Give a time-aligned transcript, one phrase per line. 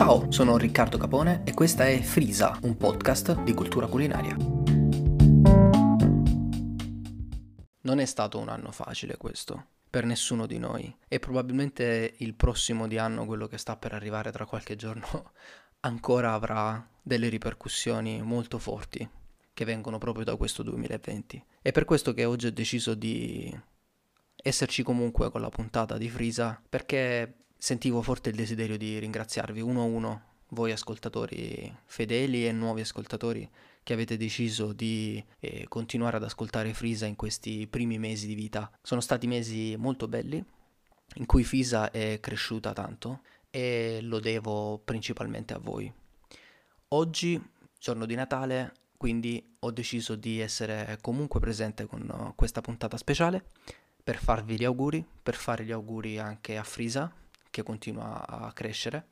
[0.00, 4.34] Ciao, sono Riccardo Capone e questa è Frisa, un podcast di cultura culinaria.
[7.82, 12.88] Non è stato un anno facile questo, per nessuno di noi, e probabilmente il prossimo
[12.88, 15.32] di anno, quello che sta per arrivare tra qualche giorno,
[15.80, 19.06] ancora avrà delle ripercussioni molto forti
[19.52, 21.44] che vengono proprio da questo 2020.
[21.60, 23.54] È per questo che oggi ho deciso di
[24.34, 29.82] esserci comunque con la puntata di Frisa, perché sentivo forte il desiderio di ringraziarvi uno
[29.82, 33.48] a uno, voi ascoltatori fedeli e nuovi ascoltatori
[33.82, 38.70] che avete deciso di eh, continuare ad ascoltare Frisa in questi primi mesi di vita.
[38.80, 40.42] Sono stati mesi molto belli,
[41.16, 45.92] in cui Fisa è cresciuta tanto e lo devo principalmente a voi.
[46.88, 47.40] Oggi,
[47.78, 53.44] giorno di Natale, quindi ho deciso di essere comunque presente con questa puntata speciale
[54.02, 57.12] per farvi gli auguri, per fare gli auguri anche a Frisa,
[57.60, 59.06] che continua a crescere,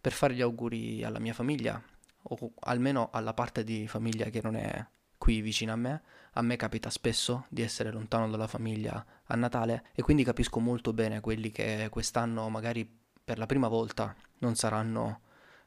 [0.00, 1.82] per fare gli auguri alla mia famiglia,
[2.22, 6.02] o almeno alla parte di famiglia che non è qui vicino a me.
[6.34, 10.92] A me capita spesso di essere lontano dalla famiglia a Natale e quindi capisco molto
[10.92, 12.88] bene quelli che quest'anno magari
[13.22, 15.20] per la prima volta non saranno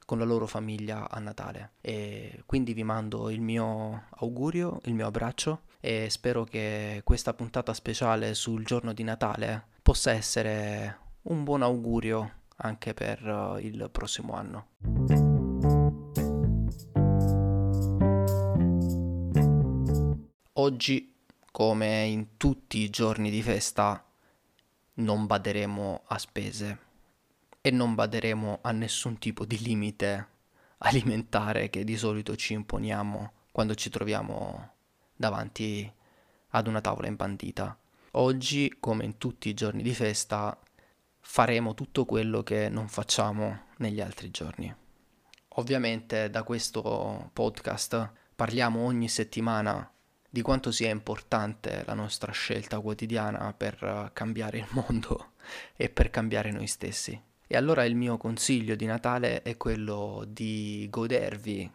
[0.05, 1.73] con la loro famiglia a Natale.
[1.81, 7.73] E quindi vi mando il mio augurio, il mio abbraccio e spero che questa puntata
[7.73, 14.33] speciale sul giorno di Natale possa essere un buon augurio anche per uh, il prossimo
[14.33, 14.67] anno.
[20.53, 21.15] Oggi,
[21.51, 24.05] come in tutti i giorni di festa,
[24.95, 26.79] non baderemo a spese
[27.61, 30.27] e non baderemo a nessun tipo di limite
[30.79, 34.71] alimentare che di solito ci imponiamo quando ci troviamo
[35.15, 35.91] davanti
[36.49, 37.77] ad una tavola imbandita.
[38.11, 40.57] Oggi, come in tutti i giorni di festa,
[41.33, 44.71] faremo tutto quello che non facciamo negli altri giorni.
[45.55, 49.91] Ovviamente da questo podcast parliamo ogni settimana
[50.29, 55.31] di quanto sia importante la nostra scelta quotidiana per cambiare il mondo
[55.75, 57.19] e per cambiare noi stessi.
[57.47, 61.67] E allora il mio consiglio di Natale è quello di godervi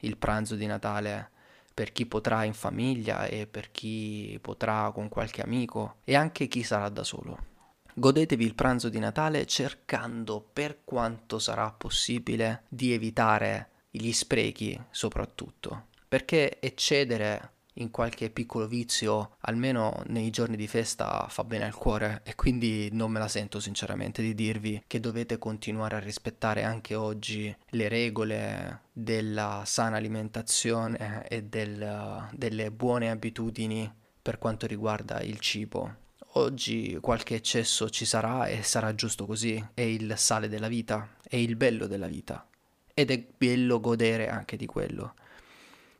[0.00, 1.30] il pranzo di Natale
[1.72, 6.62] per chi potrà in famiglia e per chi potrà con qualche amico e anche chi
[6.62, 7.54] sarà da solo.
[7.98, 15.86] Godetevi il pranzo di Natale cercando, per quanto sarà possibile, di evitare gli sprechi soprattutto,
[16.06, 22.20] perché eccedere in qualche piccolo vizio, almeno nei giorni di festa, fa bene al cuore
[22.22, 26.94] e quindi non me la sento sinceramente di dirvi che dovete continuare a rispettare anche
[26.94, 33.90] oggi le regole della sana alimentazione e del, delle buone abitudini
[34.20, 36.04] per quanto riguarda il cibo.
[36.36, 41.36] Oggi qualche eccesso ci sarà e sarà giusto così, è il sale della vita, è
[41.36, 42.46] il bello della vita
[42.92, 45.14] ed è bello godere anche di quello.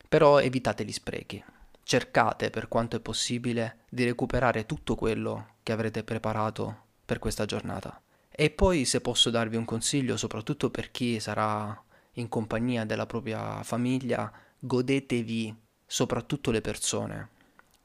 [0.07, 1.43] Però evitate gli sprechi,
[1.83, 7.99] cercate per quanto è possibile di recuperare tutto quello che avrete preparato per questa giornata.
[8.29, 11.83] E poi se posso darvi un consiglio, soprattutto per chi sarà
[12.13, 17.29] in compagnia della propria famiglia, godetevi soprattutto le persone,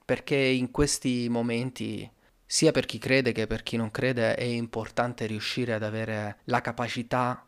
[0.04, 2.20] perché in questi momenti
[2.52, 6.60] sia per chi crede che per chi non crede è importante riuscire ad avere la
[6.60, 7.48] capacità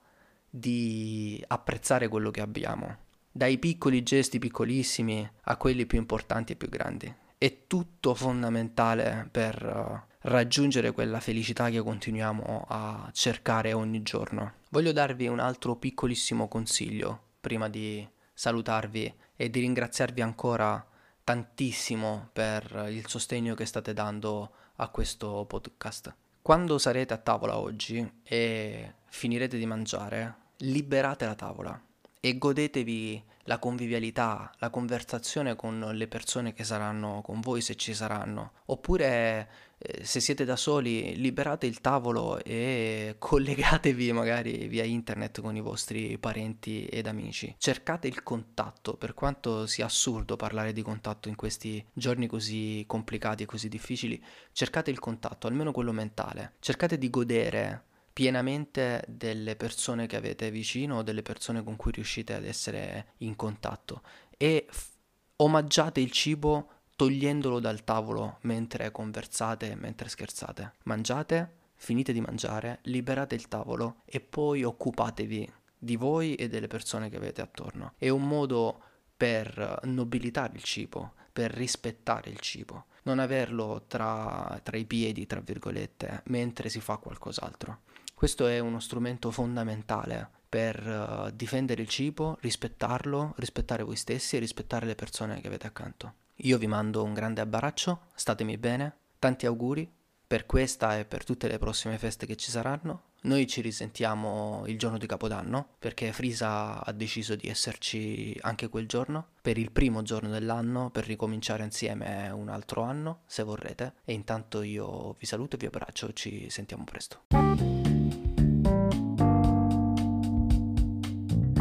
[0.50, 3.00] di apprezzare quello che abbiamo,
[3.30, 7.14] dai piccoli gesti piccolissimi a quelli più importanti e più grandi.
[7.38, 14.54] È tutto fondamentale per uh, raggiungere quella felicità che continuiamo a cercare ogni giorno.
[14.70, 20.88] Voglio darvi un altro piccolissimo consiglio prima di salutarvi e di ringraziarvi ancora
[21.26, 24.52] tantissimo per il sostegno che state dando
[24.84, 26.14] a questo podcast.
[26.42, 31.82] Quando sarete a tavola oggi e finirete di mangiare, liberate la tavola
[32.26, 37.94] e godetevi la convivialità, la conversazione con le persone che saranno con voi se ci
[37.94, 38.54] saranno.
[38.68, 45.58] Oppure eh, se siete da soli, liberate il tavolo e collegatevi magari via internet con
[45.58, 47.54] i vostri parenti ed amici.
[47.58, 53.44] Cercate il contatto, per quanto sia assurdo parlare di contatto in questi giorni così complicati
[53.44, 56.54] e così difficili, cercate il contatto, almeno quello mentale.
[56.60, 62.36] Cercate di godere pienamente delle persone che avete vicino o delle persone con cui riuscite
[62.36, 64.04] ad essere in contatto
[64.38, 64.92] e f-
[65.38, 70.74] omaggiate il cibo togliendolo dal tavolo mentre conversate, mentre scherzate.
[70.84, 77.10] Mangiate, finite di mangiare, liberate il tavolo e poi occupatevi di voi e delle persone
[77.10, 77.94] che avete attorno.
[77.98, 78.80] È un modo
[79.18, 82.86] per nobilitare il cibo, per rispettare il cibo.
[83.04, 87.80] Non averlo tra, tra i piedi, tra virgolette, mentre si fa qualcos'altro.
[88.14, 94.40] Questo è uno strumento fondamentale per uh, difendere il cibo, rispettarlo, rispettare voi stessi e
[94.40, 96.14] rispettare le persone che avete accanto.
[96.38, 99.92] Io vi mando un grande abbraccio, statemi bene, tanti auguri
[100.26, 103.12] per questa e per tutte le prossime feste che ci saranno.
[103.26, 108.86] Noi ci risentiamo il giorno di Capodanno perché Frisa ha deciso di esserci anche quel
[108.86, 113.94] giorno, per il primo giorno dell'anno, per ricominciare insieme un altro anno, se vorrete.
[114.04, 117.83] E intanto io vi saluto e vi abbraccio, ci sentiamo presto.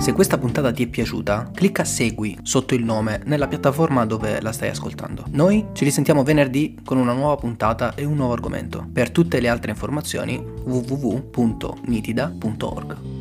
[0.03, 4.51] Se questa puntata ti è piaciuta, clicca segui sotto il nome nella piattaforma dove la
[4.51, 5.27] stai ascoltando.
[5.29, 8.85] Noi ci risentiamo venerdì con una nuova puntata e un nuovo argomento.
[8.93, 13.12] Per tutte le altre informazioni www.nitida.org.